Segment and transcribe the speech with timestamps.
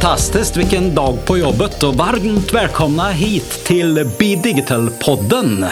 [0.00, 5.66] Fantastiskt, vilken dag på jobbet och varmt välkomna hit till Be Digital-podden.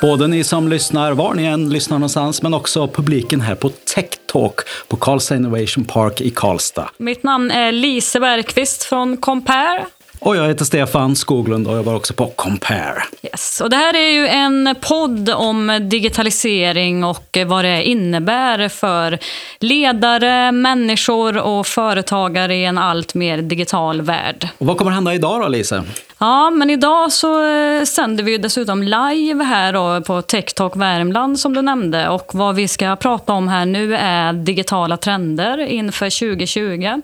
[0.00, 4.10] Både ni som lyssnar var ni än lyssnar någonstans, men också publiken här på Tech
[4.26, 6.90] Talk på Karlstad Innovation Park i Karlstad.
[6.96, 9.86] Mitt namn är Lise Bergqvist från Compare.
[10.20, 13.02] Och jag heter Stefan Skoglund och jobbar också på Compare.
[13.22, 13.60] Yes.
[13.60, 19.18] Och det här är ju en podd om digitalisering och vad det innebär för
[19.58, 24.48] ledare, människor och företagare i en allt mer digital värld.
[24.58, 25.84] Och vad kommer hända idag då, Lise?
[26.18, 31.40] Ja, men idag så eh, sänder vi dessutom live här då på Tech Talk Värmland
[31.40, 32.08] som du nämnde.
[32.08, 37.02] Och vad vi ska prata om här nu är digitala trender inför 2020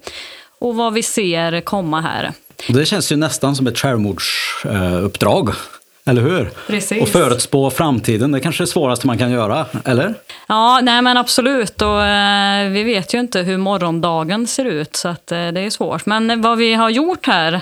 [0.59, 2.33] och vad vi ser komma här.
[2.69, 5.51] Det känns ju nästan som ett självmordsuppdrag.
[6.07, 6.51] Eller hur?
[6.67, 7.03] Precis.
[7.03, 10.15] Och förutspå framtiden, det är kanske är det svåraste man kan göra, eller?
[10.47, 11.83] Ja, nej men absolut.
[11.83, 15.71] Och, eh, vi vet ju inte hur morgondagen ser ut, så att, eh, det är
[15.71, 16.07] svårt.
[16.07, 17.61] Men vad vi har gjort här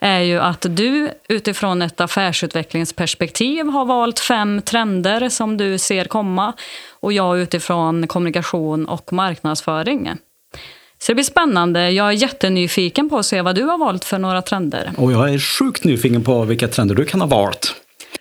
[0.00, 6.52] är ju att du utifrån ett affärsutvecklingsperspektiv har valt fem trender som du ser komma
[7.00, 10.10] och jag utifrån kommunikation och marknadsföring.
[11.04, 11.90] Så det blir spännande.
[11.90, 14.92] Jag är jättenyfiken på att se vad du har valt för några trender.
[14.96, 17.74] Och jag är sjukt nyfiken på vilka trender du kan ha valt.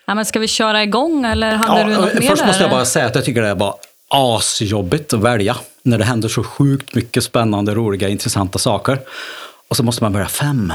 [0.06, 2.48] Ja, men ska vi köra igång eller hade Ja, du något mer först där?
[2.48, 3.76] måste jag bara säga att jag tycker det var
[4.08, 9.00] asjobbigt att välja när det händer så sjukt mycket spännande, roliga, intressanta saker.
[9.68, 10.74] Och så måste man börja fem.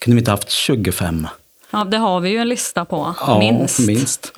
[0.00, 1.26] Kunde vi inte haft 25?
[1.70, 3.78] Ja, det har vi ju en lista på, Ja, minst.
[3.86, 4.32] minst.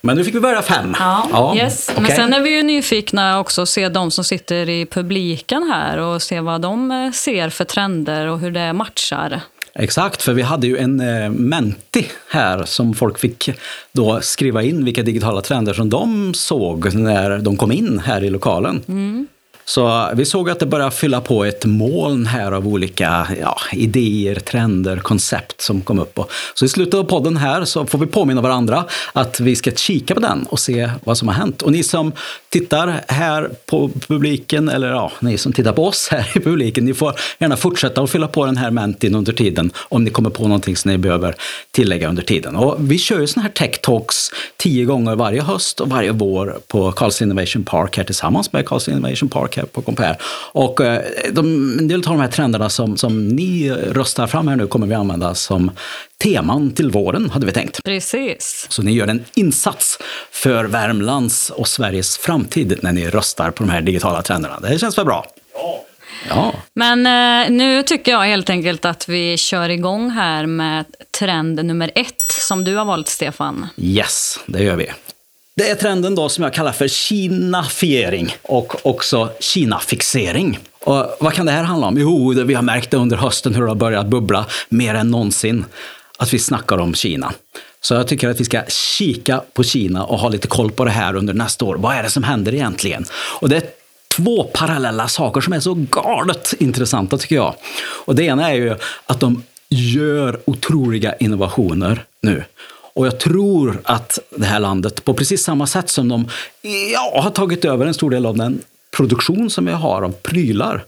[0.00, 0.94] Men nu fick vi börja fem.
[0.98, 1.90] Ja, yes.
[1.94, 2.16] Men okej.
[2.16, 6.22] sen är vi ju nyfikna också att se de som sitter i publiken här och
[6.22, 9.40] se vad de eh, ser för trender och hur det matchar.
[9.74, 13.50] Exakt, för vi hade ju en eh, menti här som folk fick
[13.92, 18.30] då skriva in vilka digitala trender som de såg när de kom in här i
[18.30, 18.82] lokalen.
[19.64, 24.34] Så vi såg att det började fylla på ett moln här av olika ja, idéer,
[24.34, 26.18] trender, koncept som kom upp.
[26.54, 30.14] Så i slutet av podden här så får vi påminna varandra att vi ska kika
[30.14, 31.62] på den och se vad som har hänt.
[31.62, 32.12] Och ni som
[32.48, 36.94] tittar här på publiken, eller ja, ni som tittar på oss här i publiken, ni
[36.94, 40.42] får gärna fortsätta att fylla på den här mentin under tiden om ni kommer på
[40.42, 41.34] någonting som ni behöver
[41.70, 42.56] tillägga under tiden.
[42.56, 46.58] Och vi kör ju sådana här tech talks tio gånger varje höst och varje vår
[46.68, 50.16] på Karlstad Innovation Park här tillsammans med Karlstad Innovation Park på Compare.
[50.52, 54.56] Och eh, de, en del av de här trenderna som, som ni röstar fram här
[54.56, 55.70] nu kommer vi använda som
[56.22, 57.84] teman till våren, hade vi tänkt.
[57.84, 58.66] Precis.
[58.68, 59.98] Så ni gör en insats
[60.30, 64.60] för Värmlands och Sveriges framtid när ni röstar på de här digitala trenderna.
[64.60, 65.26] Det känns väl bra?
[66.28, 66.54] Ja.
[66.74, 70.84] Men eh, nu tycker jag helt enkelt att vi kör igång här med
[71.18, 73.66] trend nummer ett som du har valt, Stefan.
[73.76, 74.90] Yes, det gör vi.
[75.56, 80.58] Det är trenden då som jag kallar för kinafiering och också kinafixering.
[80.80, 81.98] Och vad kan det här handla om?
[81.98, 85.10] Jo, det vi har märkt det under hösten hur det har börjat bubbla mer än
[85.10, 85.64] någonsin
[86.18, 87.32] att vi snackar om Kina.
[87.80, 90.90] Så jag tycker att vi ska kika på Kina och ha lite koll på det
[90.90, 91.76] här under nästa år.
[91.76, 93.04] Vad är det som händer egentligen?
[93.40, 93.62] Och det är
[94.16, 97.54] två parallella saker som är så galet intressanta tycker jag.
[98.04, 98.76] Och det ena är ju
[99.06, 102.44] att de gör otroliga innovationer nu.
[102.94, 106.28] Och jag tror att det här landet, på precis samma sätt som de
[106.92, 108.62] ja, har tagit över en stor del av den
[108.96, 110.84] produktion som vi har av prylar,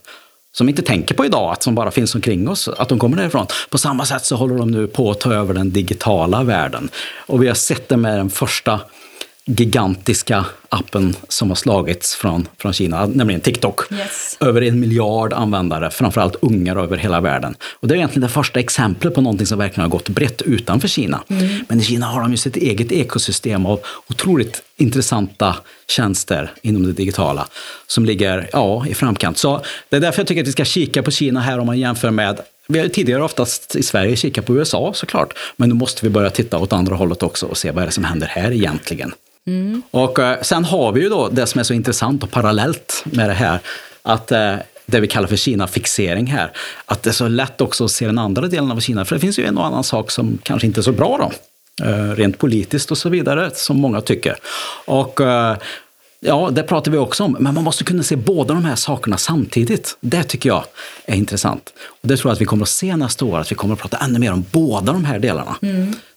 [0.53, 3.17] som vi inte tänker på idag, att som bara finns omkring oss, att de kommer
[3.17, 3.47] därifrån.
[3.71, 6.89] På samma sätt så håller de nu på att ta över den digitala världen.
[7.17, 8.81] Och vi har sett det med den första
[9.46, 13.92] gigantiska appen som har slagits från, från Kina, nämligen TikTok.
[13.92, 14.36] Yes.
[14.40, 17.54] Över en miljard användare, framförallt ungar över hela världen.
[17.62, 20.88] Och det är egentligen det första exemplet på någonting som verkligen har gått brett utanför
[20.88, 21.22] Kina.
[21.68, 25.56] Men i Kina har de ju sitt eget ekosystem av otroligt intressanta
[25.88, 27.49] tjänster inom det digitala
[27.87, 29.38] som ligger ja, i framkant.
[29.38, 31.78] Så det är därför jag tycker att vi ska kika på Kina här om man
[31.78, 36.06] jämför med vi har tidigare oftast i Sverige kikat på USA såklart, men nu måste
[36.06, 38.52] vi börja titta åt andra hållet också och se vad är det som händer här
[38.52, 39.12] egentligen.
[39.46, 39.82] Mm.
[39.90, 43.28] Och eh, sen har vi ju då det som är så intressant och parallellt med
[43.28, 43.58] det här,
[44.02, 44.54] att eh,
[44.87, 46.52] det vi kallar för Kina-fixering här,
[46.84, 49.20] att det är så lätt också att se den andra delen av Kina, för det
[49.20, 51.32] finns ju en och annan sak som kanske inte är så bra då,
[51.87, 54.37] eh, rent politiskt och så vidare, som många tycker.
[54.84, 55.20] Och
[56.26, 57.37] Ja, det pratar vi också om.
[57.40, 59.96] Men man måste kunna se båda de här sakerna samtidigt.
[60.00, 60.64] Det tycker jag
[61.05, 61.73] är intressant.
[62.02, 63.81] Och det tror jag att vi kommer att se nästa år, att vi kommer att
[63.81, 65.56] prata ännu mer om båda de här delarna.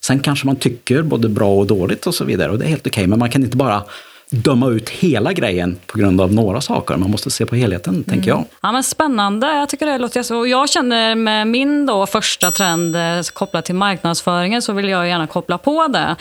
[0.01, 2.88] Sen kanske man tycker både bra och dåligt och så vidare och det är helt
[2.88, 3.83] okej, men man kan inte bara
[4.29, 6.97] döma ut hela grejen på grund av några saker.
[6.97, 8.03] Man måste se på helheten, mm.
[8.03, 8.45] tänker jag.
[8.61, 9.47] Ja, men spännande.
[9.47, 10.47] Jag tycker det låter så.
[10.47, 15.27] Jag känner med min då första trend eh, kopplad till marknadsföringen så vill jag gärna
[15.27, 16.15] koppla på det.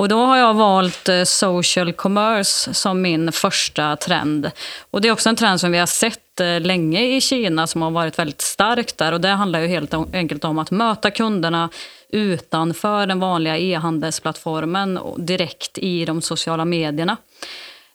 [0.00, 4.50] Och då har jag valt eh, social commerce som min första trend.
[4.90, 7.82] Och det är också en trend som vi har sett eh, länge i Kina som
[7.82, 9.12] har varit väldigt stark där.
[9.12, 11.68] Och det handlar ju helt enkelt om att möta kunderna
[12.08, 17.16] utanför den vanliga e-handelsplattformen direkt i de sociala medierna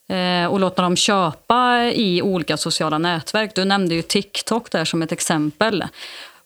[0.09, 3.55] eh, och låta dem köpa i olika sociala nätverk.
[3.55, 5.83] Du nämnde ju TikTok där som ett exempel.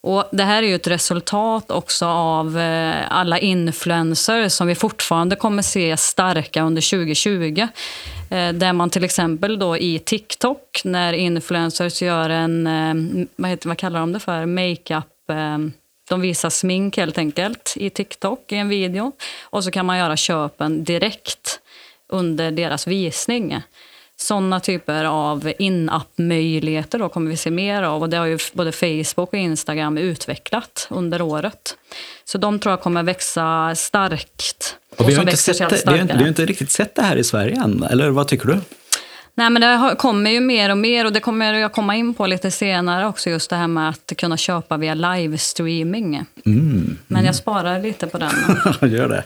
[0.02, 5.36] Och det här är ju ett resultat också av eh, alla influencers som vi fortfarande
[5.36, 7.68] kommer se starka under 2020.
[8.30, 13.68] Eh, där man till exempel då i TikTok, när influencers gör en, eh, vad, heter,
[13.68, 15.06] vad kallar de det för, makeup
[16.10, 19.12] de visar smink helt enkelt i TikTok i en video.
[19.42, 21.60] Och så kan man göra köpen direkt
[22.08, 23.62] under deras visning.
[24.22, 28.02] Sådana typer av in-app-möjligheter kommer vi se mer av.
[28.02, 31.76] Och det har ju både Facebook och Instagram utvecklat under året.
[32.26, 34.76] Så de tror jag kommer växa starkt.
[34.92, 37.02] Och, och vi, har inte sett det, vi, har, vi har inte riktigt sett det
[37.02, 38.60] här i Sverige än, eller vad tycker du?
[39.40, 42.28] Nej, men det kommer ju mer och mer och det kommer jag komma in på
[42.28, 43.30] lite senare också.
[43.30, 46.26] Just det här med att kunna köpa via livestreaming.
[46.46, 48.32] Mm, men jag sparar lite på den.
[48.92, 49.24] Gör det.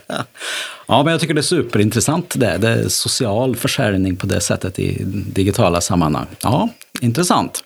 [0.86, 2.58] Ja, men jag tycker det är superintressant det.
[2.58, 5.02] Det är social försäljning på det sättet i
[5.32, 6.26] digitala sammanhang.
[6.42, 6.68] Ja,
[7.00, 7.64] intressant.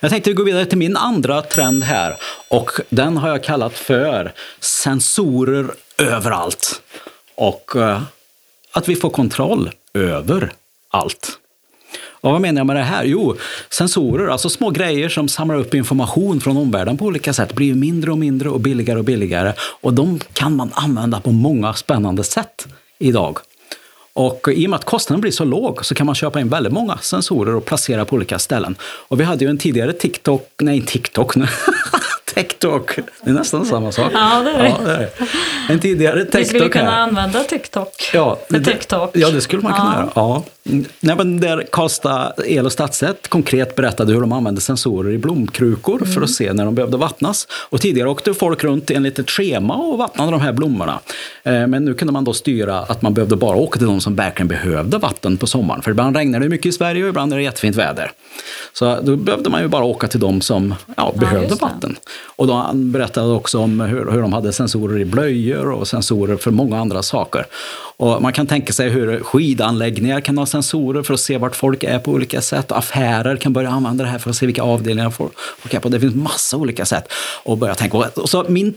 [0.00, 2.16] Jag tänkte gå vidare till min andra trend här
[2.50, 6.82] och den har jag kallat för sensorer överallt.
[7.34, 8.02] Och uh,
[8.72, 10.52] att vi får kontroll över
[10.90, 11.38] allt.
[12.20, 13.04] Och vad menar jag med det här?
[13.04, 13.36] Jo,
[13.70, 18.10] sensorer, alltså små grejer som samlar upp information från omvärlden på olika sätt, blir mindre
[18.10, 19.52] och mindre och billigare och billigare.
[19.58, 22.66] Och de kan man använda på många spännande sätt
[22.98, 23.38] idag.
[24.12, 26.72] Och i och med att kostnaden blir så låg så kan man köpa in väldigt
[26.72, 28.76] många sensorer och placera på olika ställen.
[28.82, 31.34] Och vi hade ju en tidigare TikTok, nej TikTok,
[32.34, 32.96] TikTok.
[32.96, 34.12] Det är nästan samma sak.
[34.14, 34.68] Ja, det är det.
[34.68, 35.08] Ja, det är.
[35.68, 37.00] En tidigare TikTok Vi skulle kunna här.
[37.00, 38.10] använda TikTok.
[38.14, 39.10] Ja, det, TikTok.
[39.14, 40.00] ja, det skulle man kunna ja.
[40.00, 40.10] göra.
[40.14, 40.44] Ja.
[41.00, 46.02] Nej, men där Karlstad El och Stadsrätt konkret berättade hur de använde sensorer i blomkrukor
[46.02, 46.14] mm.
[46.14, 47.48] för att se när de behövde vattnas.
[47.50, 51.00] Och tidigare åkte folk runt enligt ett schema och vattnade de här blommorna.
[51.42, 54.16] Eh, men nu kunde man då styra att man behövde bara åka till de som
[54.16, 55.82] verkligen behövde vatten på sommaren.
[55.82, 58.12] För ibland regnar det mycket i Sverige och ibland är det jättefint väder.
[58.72, 61.96] Så då behövde man ju bara åka till de som ja, behövde vatten.
[62.24, 66.36] Och då han berättade också om hur, hur de hade sensorer i blöjor och sensorer
[66.36, 67.46] för många andra saker.
[67.96, 71.84] Och man kan tänka sig hur skidanläggningar kan ha sensorer för att se vart folk
[71.84, 72.72] är på olika sätt.
[72.72, 75.88] Affärer kan börja använda det här för att se vilka avdelningar folk är på.
[75.88, 77.12] Det finns massa olika sätt
[77.44, 77.98] att börja tänka.
[77.98, 78.74] Och så min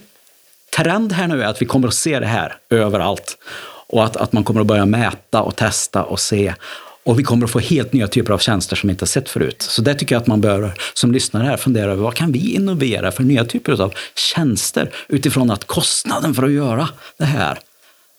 [0.76, 3.38] trend här nu är att vi kommer att se det här överallt.
[3.86, 6.54] Och att, att man kommer att börja mäta och testa och se.
[7.10, 9.62] Och vi kommer att få helt nya typer av tjänster som vi inte sett förut.
[9.62, 12.54] Så det tycker jag att man bör, som lyssnare här, fundera över vad kan vi
[12.54, 13.94] innovera för nya typer av
[14.34, 17.58] tjänster utifrån att kostnaden för att göra det här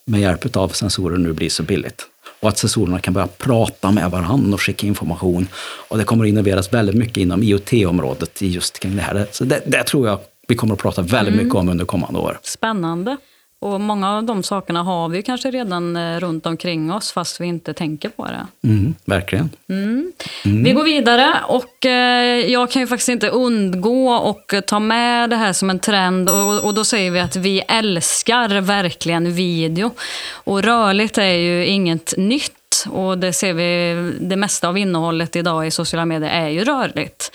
[0.05, 2.05] med hjälp av sensorer nu blir så billigt.
[2.39, 5.47] Och att sensorerna kan börja prata med varandra och skicka information.
[5.87, 9.27] Och det kommer att innoveras väldigt mycket inom IoT-området just kring det här.
[9.31, 11.45] Så det, det tror jag vi kommer att prata väldigt mm.
[11.45, 12.39] mycket om under kommande år.
[12.43, 13.17] Spännande.
[13.61, 17.45] Och många av de sakerna har vi kanske redan eh, runt omkring oss fast vi
[17.45, 18.67] inte tänker på det.
[18.67, 19.49] Mm, verkligen.
[19.69, 20.11] Mm.
[20.45, 20.63] Mm.
[20.63, 25.35] Vi går vidare och eh, jag kan ju faktiskt inte undgå och ta med det
[25.35, 29.91] här som en trend och, och då säger vi att vi älskar verkligen video.
[30.31, 35.67] Och rörligt är ju inget nytt och det ser vi, det mesta av innehållet idag
[35.67, 37.31] i sociala medier är ju rörligt.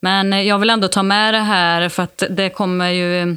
[0.00, 3.36] Men jag vill ändå ta med det här för att det kommer ju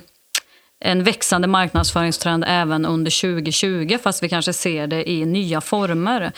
[0.81, 6.31] en växande marknadsföringstrend även under 2020, fast vi kanske ser det i nya former.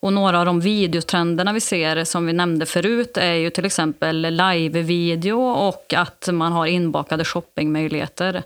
[0.00, 4.20] Och några av de videotrenderna vi ser, som vi nämnde förut, är ju till exempel
[4.20, 8.42] live-video och att man har inbakade shoppingmöjligheter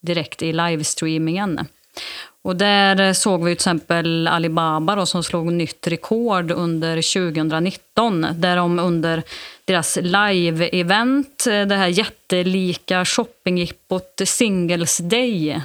[0.00, 1.66] direkt i livestreamingen.
[2.44, 8.26] Och där såg vi till exempel Alibaba då, som slog nytt rekord under 2019.
[8.34, 9.22] Där de under
[9.64, 15.60] deras live-event, eh, det här jättelika shoppingjippot Singles Day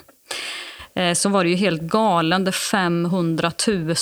[1.16, 2.52] så var det ju helt galande.
[2.52, 3.52] 500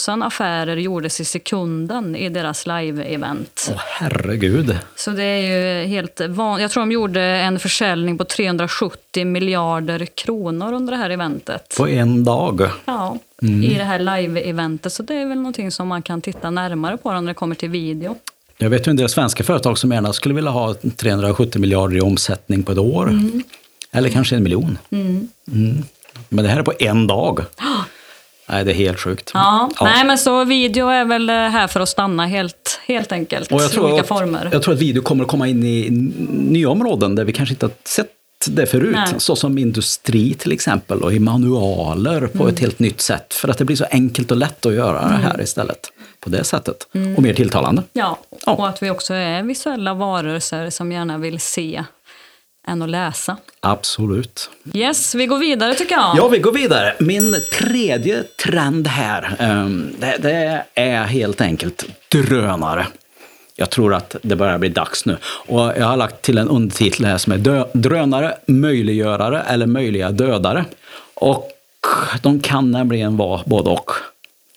[0.08, 3.70] 000 affärer gjordes i sekunden i deras live-event.
[3.72, 4.78] Åh herregud.
[4.96, 6.62] Så det är ju helt vanligt.
[6.62, 11.76] Jag tror de gjorde en försäljning på 370 miljarder kronor under det här eventet.
[11.78, 12.62] På en dag?
[12.86, 13.64] Ja, mm.
[13.64, 14.94] i det här live-eventet.
[14.94, 17.70] Så det är väl någonting som man kan titta närmare på när det kommer till
[17.70, 18.18] video.
[18.58, 22.02] Jag vet ju en del svenska företag som gärna skulle vilja ha 370 miljarder i
[22.02, 23.10] omsättning på ett år.
[23.10, 23.44] Mm.
[23.92, 24.78] Eller kanske en miljon.
[24.92, 25.28] Mm.
[26.32, 26.36] Mm.
[26.36, 27.46] Men det här är på en dag.
[28.50, 29.32] Nej, det är helt sjukt.
[29.34, 29.70] Ja.
[29.82, 33.52] Nej, men så video är väl eh, här för att stanna helt, helt enkelt.
[33.52, 34.50] Och jag, tror olika att, former.
[34.52, 35.88] jag tror att video kommer att komma in i
[36.30, 38.08] nya områden där vi kanske inte har sett
[38.48, 38.96] det förut.
[38.96, 39.08] Nej.
[39.18, 42.54] Så som industri till exempel och i manualer på Mm.
[42.54, 43.34] ett helt nytt sätt.
[43.34, 45.80] För att det blir så enkelt och lätt att göra det här istället.
[46.20, 46.88] På det sättet.
[47.18, 47.84] Och mer tilltalande.
[47.94, 48.54] Ja, Ja.
[48.54, 51.84] och att vi också är visuella varelser som gärna vill se
[52.68, 53.38] än att läsa.
[53.60, 54.50] Absolut.
[54.74, 56.14] Yes, vi går vidare tycker jag.
[56.18, 56.96] Ja, vi går vidare.
[57.00, 62.88] Min tredje trend här, ehm, det, det är helt enkelt drönare.
[63.56, 65.18] Jag tror att det börjar bli dags nu.
[65.24, 70.66] Och jag har lagt till en undertitel här som är drönare, möjliggörare eller möjliga dödare.
[71.14, 71.52] Och
[72.22, 73.92] de kan nämligen vara både och.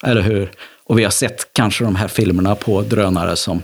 [0.03, 0.51] Eller hur?
[0.85, 3.63] Och vi har sett kanske de här filmerna på drönare som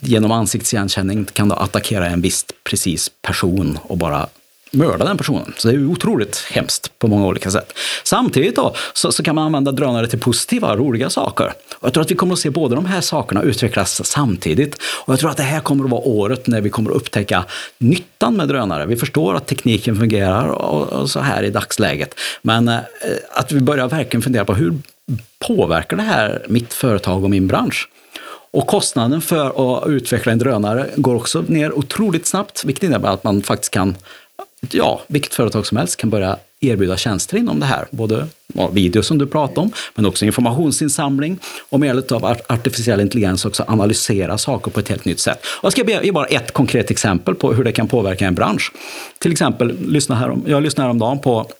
[0.00, 4.28] genom ansiktsigenkänning kan du attackera en viss precis person och bara
[4.70, 5.54] mörda den personen.
[5.56, 7.72] Så det är otroligt hemskt på många olika sätt.
[8.04, 11.52] Samtidigt då, så, så kan man använda drönare till positiva, roliga saker.
[11.74, 14.74] Och jag tror att vi kommer att se båda de här sakerna utvecklas samtidigt.
[15.04, 17.44] Och jag tror att det här kommer att vara året när vi kommer att upptäcka
[17.78, 18.86] nyttan med drönare.
[18.86, 22.14] Vi förstår att tekniken fungerar och, och så här i dagsläget.
[22.42, 22.78] Men eh,
[23.30, 24.78] att vi börjar verkligen fundera på hur
[25.38, 27.88] påverkar det här mitt företag och min bransch?
[28.50, 33.24] Och kostnaden för att utveckla en drönare går också ner otroligt snabbt, vilket innebär att
[33.24, 33.96] man faktiskt kan,
[34.70, 37.86] ja, vilket företag som helst kan börja erbjuda tjänster inom det här.
[37.90, 41.38] Både ja, video som du pratade om, men också informationsinsamling
[41.68, 45.38] och med hjälp av artificiell intelligens också analysera saker på ett helt nytt sätt.
[45.42, 48.72] Och jag ska ge bara ett konkret exempel på hur det kan påverka en bransch.
[49.18, 51.50] Till exempel, lyssna härom, jag lyssnade häromdagen på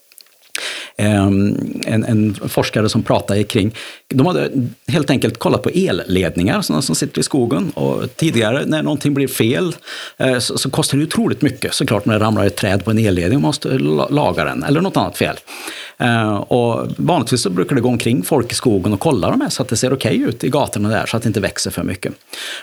[1.00, 3.74] Ehm, en, en forskare som pratade kring,
[4.08, 4.50] de hade
[4.88, 9.28] helt enkelt kollat på elledningar sådana som sitter i skogen och tidigare när någonting blir
[9.28, 9.76] fel
[10.16, 12.98] eh, så, så kostar det otroligt mycket såklart när det ramlar ett träd på en
[12.98, 13.68] elledning och måste
[14.10, 15.36] laga den eller något annat fel.
[15.98, 19.48] Eh, och vanligtvis så brukar det gå omkring folk i skogen och kolla dem här
[19.48, 21.82] så att det ser okej ut i gatorna där så att det inte växer för
[21.82, 22.12] mycket.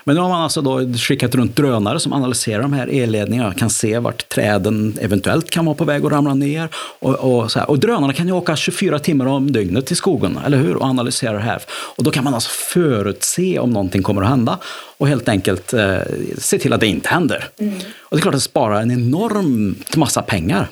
[0.03, 3.57] Men nu har man alltså då skickat runt drönare som analyserar de här elledningarna och
[3.57, 6.69] kan se vart träden eventuellt kan vara på väg att ramla ner.
[6.75, 7.69] Och, och, så här.
[7.69, 10.75] och drönarna kan ju åka 24 timmar om dygnet till skogen, eller hur?
[10.75, 11.61] Och analysera det här.
[11.69, 14.59] Och då kan man alltså förutse om någonting kommer att hända
[14.97, 15.97] och helt enkelt eh,
[16.37, 17.49] se till att det inte händer.
[17.97, 20.67] Och det är klart att det sparar en enorm massa pengar.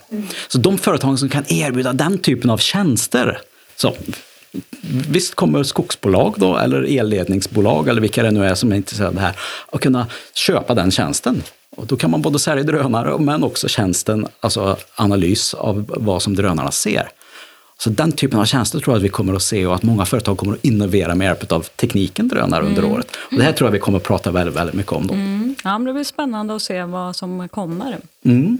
[0.47, 3.41] Så de företag som kan erbjuda den typen av tjänster,
[3.75, 3.95] så
[5.09, 9.15] Visst kommer skogsbolag då, eller elledningsbolag eller vilka det nu är som är intresserade av
[9.15, 9.35] det här,
[9.71, 11.43] att kunna köpa den tjänsten.
[11.75, 16.35] Och då kan man både sälja drönare men också tjänsten, alltså analys av vad som
[16.35, 17.09] drönarna ser.
[17.83, 20.05] Så den typen av tjänster tror jag att vi kommer att se och att många
[20.05, 23.07] företag kommer att innovera med hjälp av tekniken drönare under året.
[23.15, 25.13] Och det här tror jag vi kommer att prata väldigt, väldigt mycket om då.
[25.13, 25.55] Mm.
[25.63, 27.97] Ja, men det blir spännande att se vad som kommer.
[28.25, 28.57] Mm.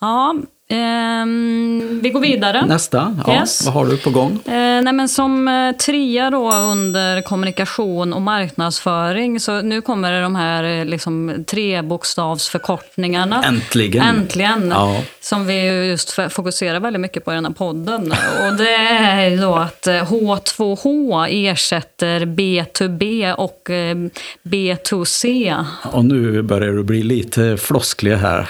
[0.00, 0.36] Ja,
[0.68, 2.66] ehm, vi går vidare.
[2.66, 3.64] Nästa, ja, Yes.
[3.64, 4.32] vad har du på gång?
[4.46, 10.36] Eh, nej men som eh, trea då under kommunikation och marknadsföring, så nu kommer de
[10.36, 13.42] här eh, liksom, trebokstavsförkortningarna.
[13.44, 14.02] Äntligen!
[14.04, 14.68] Äntligen!
[14.70, 15.02] Ja.
[15.20, 18.12] Som vi ju just fokuserar väldigt mycket på i den här podden.
[18.46, 23.96] Och det är då att eh, H2H ersätter B2B och eh,
[24.42, 25.64] B2C.
[25.92, 28.48] Och nu börjar du bli lite flosklig här.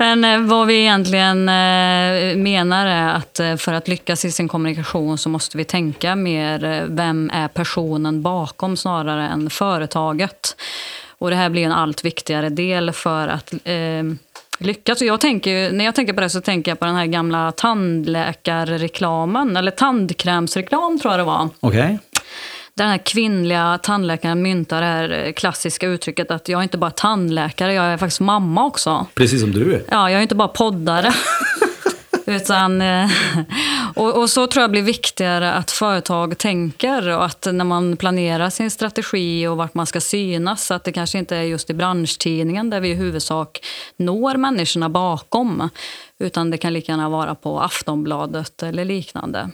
[0.00, 4.48] Men eh, vad vi egentligen eh, menar är att eh, för att lyckas i sin
[4.48, 10.56] kommunikation så måste vi tänka mer vem är personen bakom snarare än företaget.
[11.18, 14.02] Och det här blir en allt viktigare del för att eh,
[14.58, 15.00] lyckas.
[15.00, 17.52] Och jag tänker, när jag tänker på det så tänker jag på den här gamla
[17.52, 21.48] tandläkarreklamen, eller tandkrämsreklam tror jag det var.
[21.60, 21.98] Okej?
[22.74, 26.78] Där den här kvinnliga tandläkaren myntar det här eh, klassiska uttrycket att jag är inte
[26.78, 29.06] bara tandläkare, jag är faktiskt mamma också.
[29.14, 29.82] Precis som du är.
[29.90, 31.14] Ja, jag är inte bara poddare.
[32.26, 33.10] Utan, eh,
[33.94, 38.50] och, och så tror jag blir viktigare att företag tänker och att när man planerar
[38.50, 42.70] sin strategi och vart man ska synas, att det kanske inte är just i branschtidningen
[42.70, 43.60] där vi i huvudsak
[43.96, 45.68] når människorna bakom,
[46.18, 49.50] utan det kan lika gärna vara på Aftonbladet eller liknande.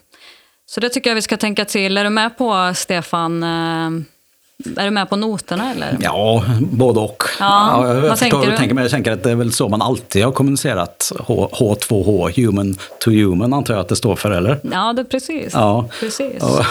[0.67, 1.99] Så det tycker jag vi ska tänka till.
[1.99, 3.43] Är du med på, Stefan?
[3.43, 3.91] Eh,
[4.77, 5.97] är du med på noterna eller?
[6.01, 7.23] Ja, både och.
[7.41, 8.57] Ja, jag vad förstår tänker du?
[8.57, 11.13] tänker, jag tänker att det är väl så man alltid har kommunicerat.
[11.19, 14.61] H, H2H, human to human, antar jag att det står för, eller?
[14.73, 15.51] Ja, det, precis.
[15.53, 15.89] Ja.
[16.01, 16.35] precis.
[16.41, 16.65] Ja,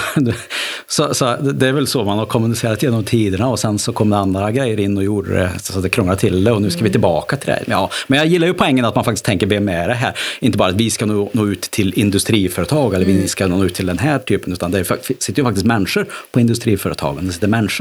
[0.87, 4.09] Så, så, det är väl så man har kommunicerat genom tiderna och sen så kom
[4.09, 6.83] det andra grejer in och gjorde det så det krånglade till det och nu ska
[6.83, 7.63] vi tillbaka till det.
[7.67, 10.13] Ja, men jag gillar ju poängen att man faktiskt tänker be med det här.
[10.39, 13.75] Inte bara att vi ska nå, nå ut till industriföretag eller vi ska nå ut
[13.75, 14.85] till den här typen, utan det
[15.19, 17.27] sitter ju faktiskt människor på industriföretagen.
[17.27, 17.74] Det sitter människor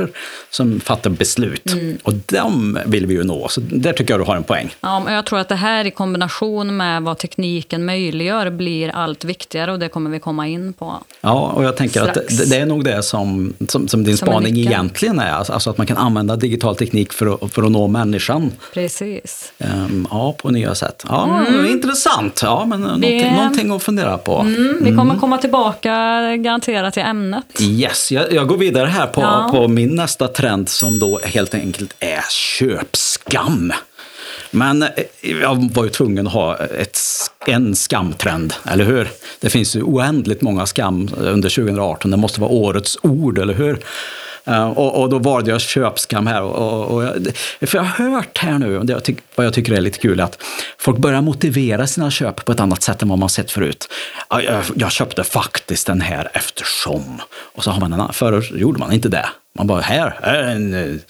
[0.50, 3.48] som fattar beslut och de vill vi ju nå.
[3.48, 4.74] Så där tycker jag du har en poäng.
[4.80, 9.24] Ja, men jag tror att det här i kombination med vad tekniken möjliggör blir allt
[9.24, 10.94] viktigare och det kommer vi komma in på.
[11.20, 12.18] Ja, och jag tänker Strax.
[12.18, 15.30] att det, det är nog det som, som, som din Som spaning egentligen är.
[15.32, 18.52] Alltså alltså att man kan använda digital teknik för att, för att nå människan.
[18.74, 19.52] Precis.
[19.58, 21.04] Ehm, ja, på nya sätt.
[21.08, 22.40] Ja, intressant.
[22.42, 24.38] Ja, men någonting, Det- någonting att fundera på.
[24.38, 25.90] Mm, vi kommer komma tillbaka
[26.36, 27.44] garanterat till ämnet.
[27.60, 29.48] Yes, jag, jag går vidare här på, Ja.
[29.52, 33.72] på min nästa trend som då helt enkelt är köpskam.
[34.50, 34.90] Men eh,
[35.40, 36.98] jag var ju tvungen att ha ett,
[37.46, 39.08] en skamtrend, eller hur?
[39.40, 42.10] Det finns ju oändligt många skam eh, under 2018.
[42.10, 43.78] Det måste vara årets ord, eller hur?
[44.44, 46.42] Eh, och, och då valde jag köpskam här.
[46.42, 49.54] Och, och, och jag, för jag har hört här nu, det jag tyck, vad jag
[49.54, 50.42] tycker är lite kul, att
[50.78, 53.88] folk börjar motivera sina köp på ett annat sätt än vad man sett förut.
[54.30, 57.22] Jag, jag köpte faktiskt den här eftersom.
[57.30, 58.12] Och så har man en annan.
[58.12, 59.28] Förr gjorde man inte det.
[59.58, 61.00] Man bara, här, här är, en, eh,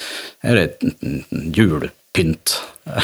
[0.43, 0.83] här är ett
[1.57, 2.63] julpynt.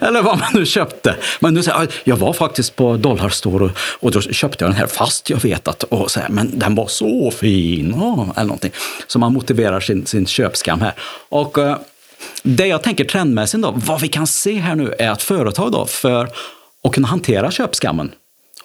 [0.00, 1.16] Eller vad man nu köpte.
[1.40, 4.78] Men nu säger jag, jag var faktiskt på Dollarstore och, och då köpte jag den
[4.78, 7.94] här fast jag vet att, och så här, men den var så fin.
[7.94, 8.72] Oh, eller någonting.
[9.06, 10.92] Så man motiverar sin, sin köpskam här.
[11.28, 11.76] Och eh,
[12.42, 15.86] det jag tänker trendmässigt då, vad vi kan se här nu är att företag då
[15.86, 16.28] för
[16.84, 18.12] att kunna hantera köpskammen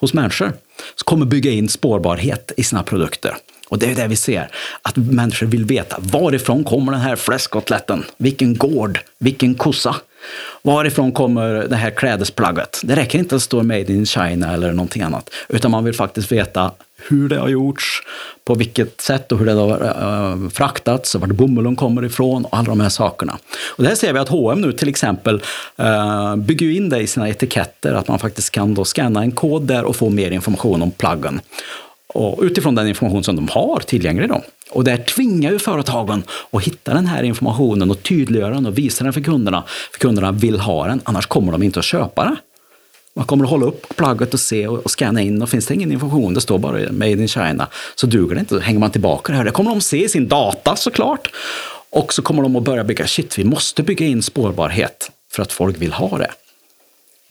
[0.00, 0.52] hos människor
[0.94, 3.36] så kommer bygga in spårbarhet i sina produkter.
[3.74, 4.48] Och det är det vi ser,
[4.82, 8.04] att människor vill veta varifrån kommer den här fläskkotletten?
[8.16, 8.98] Vilken gård?
[9.18, 9.96] Vilken kossa?
[10.62, 12.80] Varifrån kommer det här klädesplagget?
[12.84, 16.32] Det räcker inte att stå made in China eller någonting annat, utan man vill faktiskt
[16.32, 16.70] veta
[17.08, 18.02] hur det har gjorts,
[18.44, 22.56] på vilket sätt och hur det har eh, fraktats och vart bomullen kommer ifrån och
[22.58, 23.38] alla de här sakerna.
[23.66, 25.42] Och där ser vi att H&M nu till exempel
[25.76, 29.62] eh, bygger in det i sina etiketter, att man faktiskt kan då scanna en kod
[29.62, 31.40] där och få mer information om plaggen.
[32.14, 34.28] Och utifrån den information som de har tillgänglig.
[34.28, 34.42] Då.
[34.70, 39.04] Och där tvingar ju företagen att hitta den här informationen och tydliggöra den och visa
[39.04, 39.64] den för kunderna.
[39.92, 42.36] För kunderna vill ha den, annars kommer de inte att köpa det.
[43.16, 45.74] Man kommer att hålla upp plagget och se och, och scanna in och finns det
[45.74, 48.54] ingen information, det står bara Made in China, så duger det inte.
[48.54, 49.44] Då hänger man tillbaka det här.
[49.44, 51.30] Det kommer de se i sin data såklart.
[51.90, 55.52] Och så kommer de att börja bygga, shit, vi måste bygga in spårbarhet för att
[55.52, 56.30] folk vill ha det.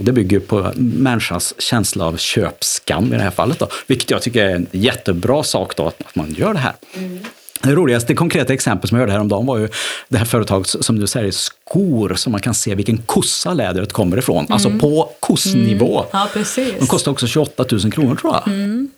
[0.04, 3.60] Det bygger på människans känsla av köpskam i det här fallet.
[3.60, 6.74] Då, vilket jag tycker är en jättebra sak då, att man gör det här.
[7.62, 9.68] Det roligaste konkreta exempel som jag hörde häromdagen var ju
[10.10, 14.18] det här företaget som du säger skor som man kan se vilken kossa lädret kommer
[14.18, 14.46] ifrån.
[14.50, 16.06] Alltså på kossnivå.
[16.12, 16.74] Ja, precis.
[16.80, 18.44] De kostar också 28 000 kronor tror jag.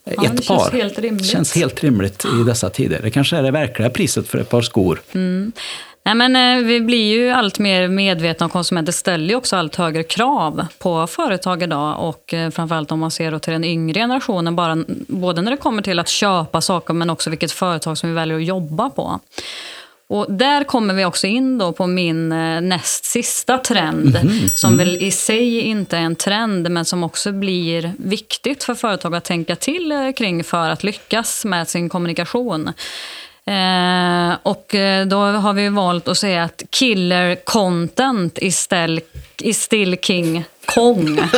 [0.04, 0.72] Ja, Ett det känns par.
[0.72, 1.26] helt rimligt.
[1.26, 3.00] Känns helt rimligt i dessa tider.
[3.04, 5.02] Det kanske är det verkliga priset för ett par skor.
[6.06, 9.76] Nej, men, eh, vi blir ju allt mer medvetna och konsumenter ställer ju också allt
[9.76, 12.10] högre krav på företag idag.
[12.10, 15.82] Och eh, framförallt om man ser till den yngre generationen, bara, både när det kommer
[15.82, 19.20] till att köpa saker men också vilket företag som vi väljer att jobba på.
[20.08, 24.20] Och där kommer vi också in då på min eh, näst sista trend,
[24.54, 29.16] som väl i sig inte är en trend, men som också blir viktigt för företag
[29.16, 32.74] att tänka till kring för att lyckas med sin kommunikation.
[33.48, 39.98] Eh, och eh, då har vi valt att säga att killer content istället is still
[40.02, 41.20] king Kong.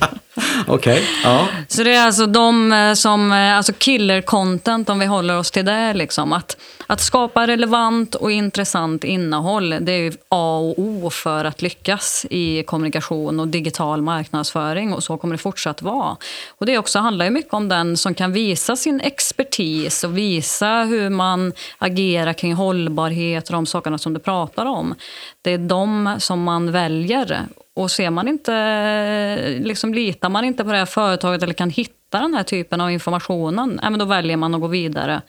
[0.66, 1.48] Okej, ja.
[1.68, 5.50] Så det är alltså de eh, som, eh, alltså killer content om vi håller oss
[5.50, 5.94] till det.
[5.94, 6.32] Liksom.
[6.32, 11.62] Att, att skapa relevant och intressant innehåll, det är ju A och O för att
[11.62, 16.16] lyckas i kommunikation och digital marknadsföring och så kommer det fortsatt vara.
[16.48, 20.82] Och det också handlar ju mycket om den som kan visa sin expertis och visa
[20.82, 24.94] hur man agerar kring hållbarhet och de sakerna som du pratar om.
[25.42, 27.46] Det är de som man väljer.
[27.76, 32.20] Och ser man inte, liksom litar man inte på det här företaget eller kan hitta
[32.20, 35.22] den här typen av informationen, ja, men då väljer man att gå vidare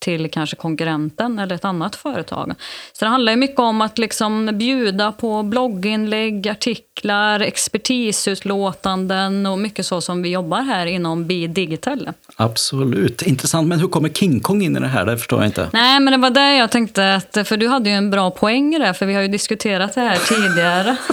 [0.00, 2.54] till kanske konkurrenten eller ett annat företag.
[2.92, 9.86] Så det handlar ju mycket om att liksom bjuda på blogginlägg, artiklar, expertisutlåtanden och mycket
[9.86, 12.10] så som vi jobbar här inom Be Digital.
[12.36, 13.22] Absolut.
[13.22, 13.68] Intressant.
[13.68, 15.06] Men hur kommer King Kong in i det här?
[15.06, 15.68] Det förstår jag inte.
[15.72, 18.74] Nej, men det var det jag tänkte, att, för du hade ju en bra poäng
[18.74, 20.96] i det, för vi har ju diskuterat det här tidigare.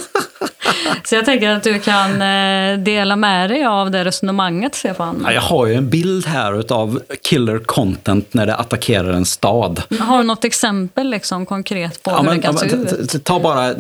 [1.04, 5.22] Så jag tänker att du kan eh, dela med dig av det resonemanget, Stefan.
[5.26, 9.82] Ja, Jag har ju en bild här av killer content när det attackerar en stad.
[10.00, 13.24] Har du något exempel liksom, konkret på Ja, hur men, det kan se ut?
[13.24, 13.74] Ta bara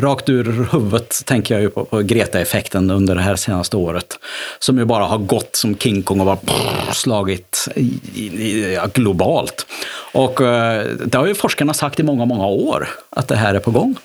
[0.00, 4.18] rakt ur huvudet tänker jag ju på, på Greta-effekten under det här senaste året.
[4.58, 9.66] Som ju bara har gått som King Kong och bara brrr, slagit sett ja, globalt.
[10.12, 13.58] Och eh, det har ju forskarna sagt i många, många år att det här är
[13.58, 13.96] på gång.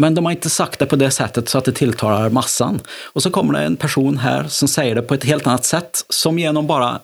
[0.00, 2.80] Men de har inte sagt det på det sättet så att det tilltalar massan.
[2.88, 6.04] Och så kommer det en person här som säger det på ett helt annat sätt,
[6.08, 7.00] som genom bara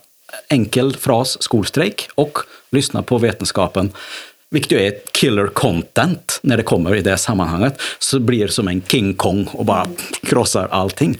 [0.48, 2.38] enkel fras, skolstrejk, och
[2.70, 3.92] lyssna på vetenskapen,
[4.50, 8.68] vilket ju är killer content när det kommer i det sammanhanget, så blir det som
[8.68, 9.86] en King Kong och bara
[10.22, 11.18] krossar allting.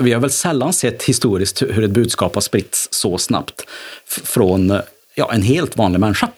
[0.00, 3.64] Vi har väl sällan sett historiskt hur ett budskap har spritts så snabbt
[4.06, 4.80] från
[5.14, 6.28] ja, en helt vanlig människa.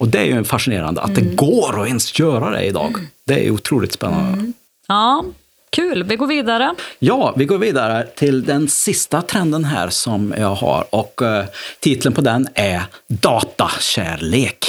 [0.00, 1.36] Och det är ju fascinerande att det mm.
[1.36, 2.96] går att ens göra det idag.
[3.24, 4.32] Det är otroligt spännande.
[4.32, 4.52] Mm.
[4.88, 5.24] Ja,
[5.70, 6.74] Kul, vi går vidare.
[6.98, 11.44] Ja, vi går vidare till den sista trenden här som jag har och uh,
[11.80, 14.66] titeln på den är datakärlek.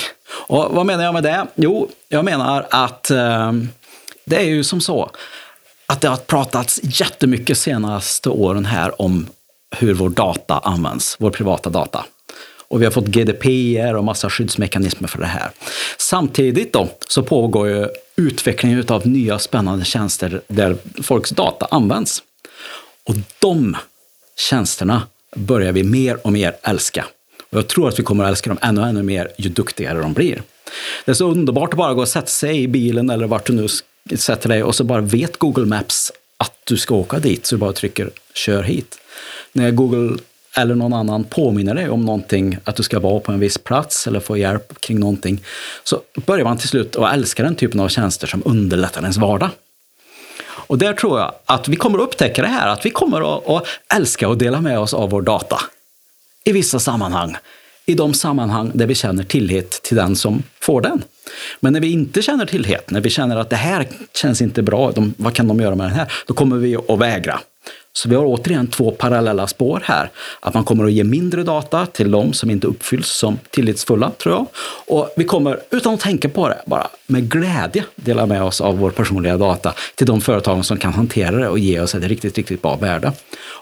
[0.48, 1.48] Och vad menar jag med det?
[1.56, 3.54] Jo, jag menar att uh,
[4.26, 5.12] det är ju som så
[5.86, 9.28] att det har pratats jättemycket senaste åren här om
[9.76, 12.06] hur vår data används, vår privata data.
[12.72, 15.52] Och vi har fått GDPR och massa skyddsmekanismer för det här.
[15.98, 22.24] Samtidigt då så pågår ju utvecklingen av nya spännande tjänster där folks data används.
[23.04, 23.78] Och de
[24.50, 25.04] tjänsterna
[25.36, 27.06] börjar vi mer och mer älska.
[27.50, 30.14] Och jag tror att vi kommer att älska dem ännu, ännu mer ju duktigare de
[30.14, 30.44] blir.
[31.06, 33.54] Det är så underbart att bara gå och sätta sig i bilen eller vart du
[33.54, 33.68] nu
[34.18, 37.60] sätter dig och så bara vet Google Maps att du ska åka dit, så du
[37.60, 38.98] bara trycker kör hit.
[39.52, 40.18] När Google
[40.58, 44.08] eller någon annan påminner dig om någonting, att du ska vara på en viss plats
[44.08, 45.44] eller få hjälp kring någonting,
[45.84, 49.50] så börjar man till slut att älska den typen av tjänster som underlättar ens vardag.
[50.72, 53.68] Och där tror jag att vi kommer att upptäcka det här, att vi kommer att
[53.94, 55.60] älska och dela med oss av vår data.
[56.44, 57.38] I vissa sammanhang.
[57.86, 61.04] I de sammanhang där vi känner tillit till den som får den.
[61.60, 64.92] Men när vi inte känner tillhet, när vi känner att det här känns inte bra,
[64.92, 66.12] de, vad kan de göra med det här?
[66.28, 67.40] Då kommer vi att vägra.
[67.94, 70.10] Så vi har återigen två parallella spår här.
[70.40, 74.36] Att man kommer att ge mindre data till de som inte uppfylls som tillitsfulla, tror
[74.36, 74.46] jag.
[74.98, 78.78] Och vi kommer, utan att tänka på det, bara med glädje dela med oss av
[78.78, 82.38] vår personliga data till de företag som kan hantera det och ge oss ett riktigt,
[82.38, 83.12] riktigt bra värde.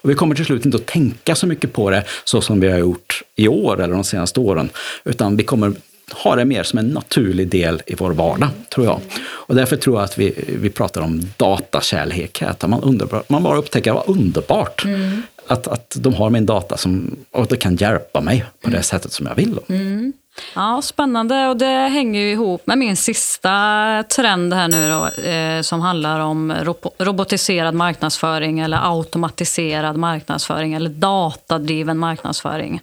[0.01, 2.71] Och vi kommer till slut inte att tänka så mycket på det så som vi
[2.71, 4.69] har gjort i år eller de senaste åren,
[5.03, 5.73] utan vi kommer
[6.13, 8.99] ha det mer som en naturlig del i vår vardag, tror jag.
[9.27, 13.43] Och därför tror jag att vi, vi pratar om datakärlek här, att man, underbar, man
[13.43, 15.23] bara upptäcker vad underbart mm.
[15.47, 18.83] att, att de har min data som, och det kan hjälpa mig på det mm.
[18.83, 19.59] sättet som jag vill.
[19.69, 20.13] Mm.
[20.55, 25.61] Ja, Spännande och det hänger ju ihop med min sista trend här nu då, eh,
[25.61, 26.53] som handlar om
[26.97, 32.81] robotiserad marknadsföring eller automatiserad marknadsföring eller datadriven marknadsföring.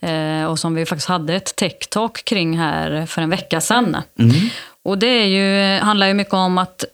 [0.00, 3.96] Eh, och som vi faktiskt hade ett tech-talk kring här för en vecka sedan.
[4.18, 4.34] Mm.
[4.82, 6.84] Och det är ju, handlar ju mycket om att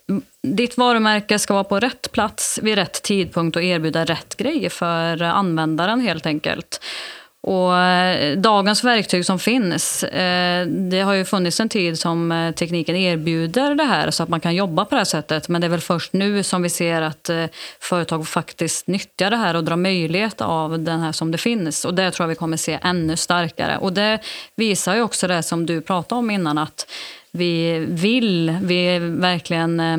[0.42, 5.22] ditt varumärke ska vara på rätt plats vid rätt tidpunkt och erbjuda rätt grej för
[5.22, 6.80] användaren helt enkelt.
[7.44, 12.54] Och eh, dagens verktyg som finns, eh, det har ju funnits en tid som eh,
[12.54, 15.48] tekniken erbjuder det här så att man kan jobba på det här sättet.
[15.48, 17.30] Men det är väl först nu som vi ser att
[17.80, 21.84] företag faktiskt nyttjar det här och drar möjlighet av den här som det finns.
[21.84, 23.78] Och det tror jag vi kommer se ännu starkare.
[23.78, 24.18] Och det
[24.56, 26.86] visar ju också det som du pratade om innan att
[27.30, 29.98] vi vill, vi verkligen Eh,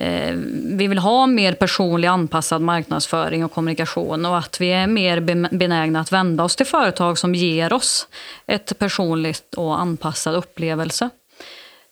[0.00, 0.34] Eh,
[0.76, 5.20] vi vill ha mer personlig anpassad marknadsföring och kommunikation och att vi är mer
[5.56, 8.08] benägna att vända oss till företag som ger oss
[8.46, 11.10] ett personligt och anpassad upplevelse.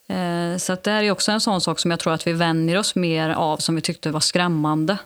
[0.09, 2.95] Eh, så det är också en sån sak som jag tror att vi vänjer oss
[2.95, 4.99] mer av som vi tyckte var skrämmande.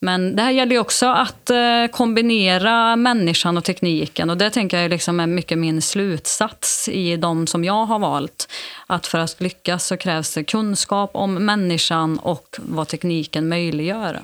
[0.00, 4.30] Men det här gäller också att eh, kombinera människan och tekniken.
[4.30, 8.48] Och det tänker jag liksom är mycket min slutsats i de som jag har valt.
[8.86, 14.20] Att för att lyckas så krävs det kunskap om människan och vad tekniken möjliggör.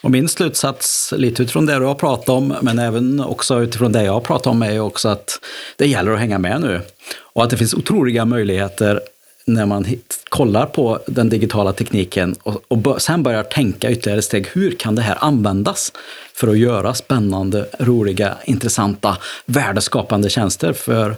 [0.00, 4.04] Och min slutsats, lite utifrån det du har pratat om, men även också utifrån det
[4.04, 5.40] jag har pratat om, är ju också att
[5.76, 6.80] det gäller att hänga med nu.
[7.18, 9.00] Och att det finns otroliga möjligheter
[9.44, 9.86] när man
[10.28, 14.48] kollar på den digitala tekniken och, och sen börjar tänka ytterligare steg.
[14.52, 15.92] Hur kan det här användas
[16.34, 21.16] för att göra spännande, roliga, intressanta, värdeskapande tjänster för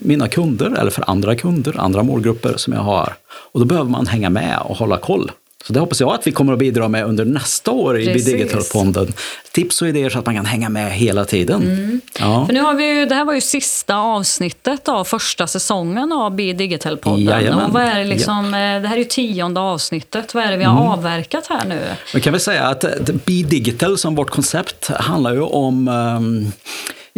[0.00, 3.14] mina kunder eller för andra kunder, andra målgrupper som jag har.
[3.52, 5.30] Och då behöver man hänga med och hålla koll.
[5.66, 9.12] Så det hoppas jag att vi kommer att bidra med under nästa år i Digitalfonden.
[9.52, 11.62] Tips och idéer så att man kan hänga med hela tiden.
[11.62, 12.00] Mm.
[12.18, 12.46] Ja.
[12.46, 16.36] För nu har vi ju, det här var ju sista avsnittet av första säsongen av
[16.36, 17.64] Be Digital-podden.
[17.64, 18.76] Och vad är det, liksom, ja.
[18.76, 20.34] Eh, det här är ju tionde avsnittet.
[20.34, 20.88] Vad är det vi har mm.
[20.88, 21.80] avverkat här nu?
[22.12, 26.52] Man kan väl säga att Be Digital som vårt koncept handlar ju om um,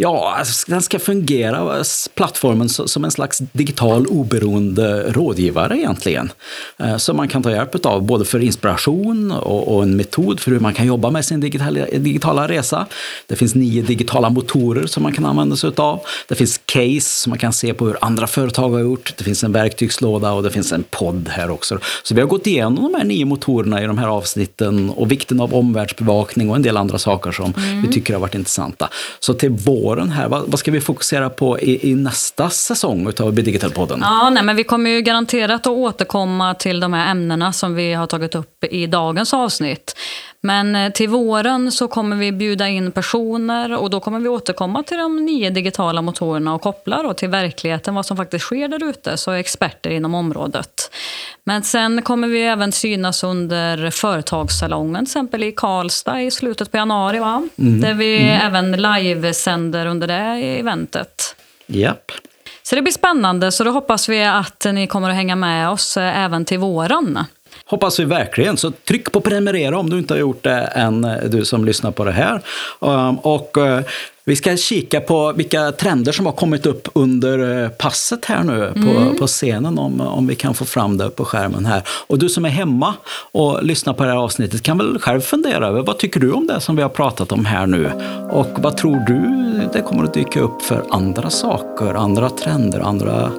[0.01, 1.83] Ja, alltså, den ska fungera,
[2.13, 6.31] plattformen, som en slags digital oberoende rådgivare egentligen.
[6.77, 10.59] Eh, som man kan ta hjälp av både för inspiration och, en metod för hur
[10.59, 12.85] man kan jobba med sin digitala, resa.
[13.27, 15.99] Det finns nio digitala motorer som man kan använda sig av.
[16.27, 19.13] Det finns case som man kan se på hur andra företag har gjort.
[19.17, 21.79] Det finns en verktygslåda och det finns en podd här också.
[22.03, 25.39] Så vi har gått igenom de här nio motorerna i de här avsnitten och vikten
[25.39, 27.81] av omvärldsbevakning och en del andra saker som mm.
[27.81, 28.89] vi tycker har varit intressanta.
[29.19, 29.51] Så till
[29.89, 33.99] våren här, vad, vad ska vi fokusera på i, i nästa säsong av Digital-podden?
[34.01, 37.93] Ja, nej, men vi kommer ju garanterat att återkomma till de här ämnena som vi
[37.93, 39.95] har tagit upp i dagens avsnitt.
[40.41, 44.83] Men eh, till våren så kommer vi bjuda in personer och då kommer vi återkomma
[44.83, 48.89] till de nio digitala motorerna och koppla då till verkligheten, vad som faktiskt sker där
[48.89, 50.91] ute, så experter inom området.
[51.43, 56.77] Men sen kommer vi även synas under Företagssalongen, till exempel i Karlstad i slutet på
[56.77, 57.47] januari, va?
[57.57, 57.81] Mm.
[57.81, 58.47] där vi mm.
[58.47, 61.35] även livesänder under det eventet.
[61.67, 62.11] Japp.
[62.63, 65.97] Så det blir spännande, så då hoppas vi att ni kommer att hänga med oss
[65.97, 67.19] eh, även till våren.
[67.65, 68.57] Hoppas vi verkligen.
[68.57, 71.91] Så tryck på prenumerera om du inte har gjort det än, eh, du som lyssnar
[71.91, 72.41] på det här.
[72.79, 73.83] Um, och eh,
[74.29, 79.01] vi ska kika på vilka trender som har kommit upp under passet här nu på,
[79.01, 79.17] mm.
[79.17, 81.83] på scenen, om, om vi kan få fram det på skärmen här.
[82.07, 82.93] Och du som är hemma
[83.31, 86.47] och lyssnar på det här avsnittet kan väl själv fundera över vad tycker du om
[86.47, 87.91] det som vi har pratat om här nu?
[88.31, 93.31] Och vad tror du det kommer att dyka upp för andra saker, andra trender, andra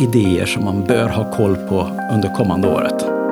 [0.00, 3.27] idéer som man bör ha koll på under kommande året?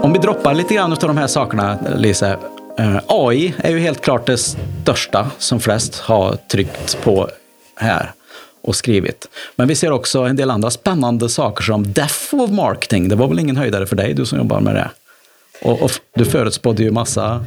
[0.00, 2.36] Om vi droppar lite grann av de här sakerna, Lisa.
[2.78, 7.28] Eh, AI är ju helt klart det största som flest har tryckt på
[7.76, 8.12] här
[8.62, 9.28] och skrivit.
[9.56, 13.08] Men vi ser också en del andra spännande saker som Death of Marketing.
[13.08, 14.90] Det var väl ingen höjdare för dig, du som jobbar med det?
[15.62, 17.44] Och, och du förutspådde ju massa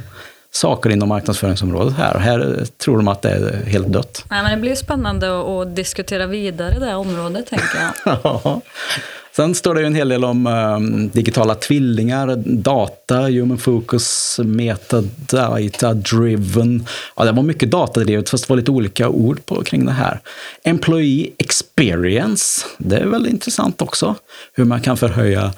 [0.52, 2.14] saker inom marknadsföringsområdet här.
[2.14, 4.24] Och här tror de att det är helt dött.
[4.30, 8.62] Nej, men det blir spännande att diskutera vidare det området, tänker jag.
[9.36, 15.94] Sen står det ju en hel del om um, digitala tvillingar, data, human focus, metadata
[15.94, 16.86] driven.
[17.16, 20.20] Ja, det var mycket datadrivet, fast det var lite olika ord på, kring det här.
[20.64, 24.14] Employee experience, det är väl intressant också.
[24.52, 25.52] Hur man kan förhöja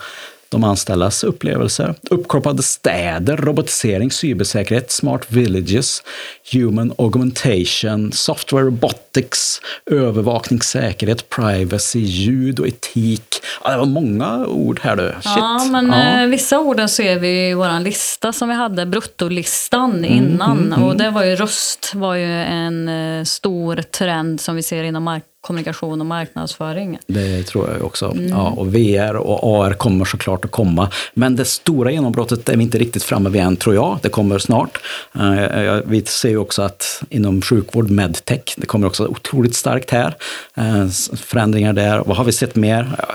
[0.53, 1.95] de anställdas upplevelser.
[2.09, 6.03] Uppkopplade städer, robotisering, cybersäkerhet, smart villages,
[6.51, 13.42] human augmentation, software robotics, övervakning, säkerhet, privacy, ljud och etik.
[13.63, 15.15] Ja, det var många ord här du.
[15.21, 15.33] Shit.
[15.35, 16.21] Ja, men ja.
[16.21, 20.57] Eh, vissa orden ser vi i vår lista som vi hade, bruttolistan mm, innan.
[20.57, 24.63] Mm, mm, och det var ju röst var ju en eh, stor trend som vi
[24.63, 26.99] ser inom marknaden kommunikation och marknadsföring.
[27.07, 28.11] Det tror jag också.
[28.11, 28.29] Mm.
[28.29, 30.89] Ja, och VR och AR kommer såklart att komma.
[31.13, 33.99] Men det stora genombrottet är vi inte riktigt framme vid än, tror jag.
[34.01, 34.77] Det kommer snart.
[35.15, 40.15] Eh, vi ser ju också att inom sjukvård, medtech, det kommer också otroligt starkt här.
[40.55, 42.03] Eh, förändringar där.
[42.05, 43.05] Vad har vi sett mer?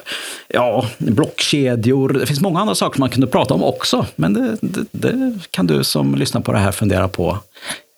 [0.49, 2.09] Ja, blockkedjor.
[2.09, 4.07] Det finns många andra saker man kunde prata om också.
[4.17, 7.39] Men det, det, det kan du som lyssnar på det här fundera på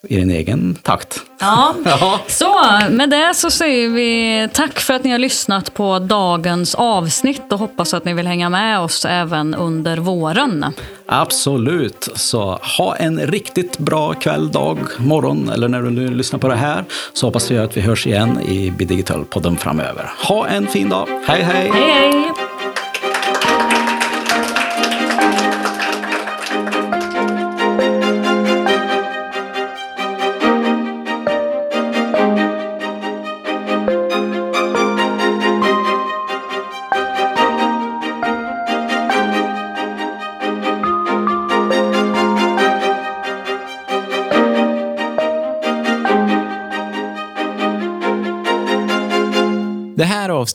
[0.09, 1.21] i din egen takt.
[1.41, 1.75] Ja.
[1.85, 2.21] ja.
[2.27, 7.43] Så med det så säger vi tack för att ni har lyssnat på dagens avsnitt
[7.53, 10.65] och hoppas att ni vill hänga med oss även under våren.
[11.07, 12.09] Absolut.
[12.15, 16.57] Så ha en riktigt bra kväll, dag, morgon eller när du nu lyssnar på det
[16.57, 20.13] här så hoppas vi att vi hörs igen i Bidigital-podden framöver.
[20.29, 21.09] Ha en fin dag.
[21.27, 21.71] Hej, hej!
[21.75, 22.40] Hej, hej!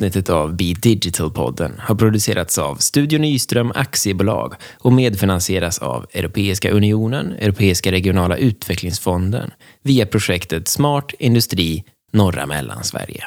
[0.05, 7.31] Avsnittet av Be Digital-podden har producerats av Studio Nyström Aktiebolag och medfinansieras av Europeiska unionen,
[7.31, 9.51] Europeiska regionala utvecklingsfonden
[9.83, 13.23] via projektet Smart Industri norra Mellansverige.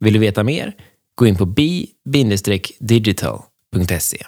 [0.00, 0.72] Vill du veta mer?
[1.14, 4.26] Gå in på bi-digital.se.